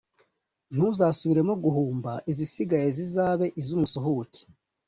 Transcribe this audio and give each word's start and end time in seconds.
ntuzasubiremo 0.75 1.53
guhumba; 1.63 2.11
izisigaye 2.31 2.87
zizabe 2.97 3.45
iz’umusuhuke 3.59 4.39